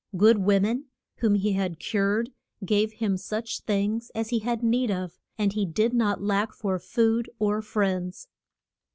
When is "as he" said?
4.15-4.39